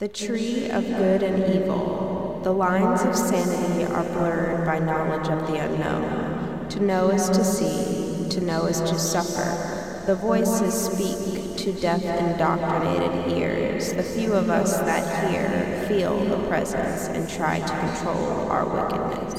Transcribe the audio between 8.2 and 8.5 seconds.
to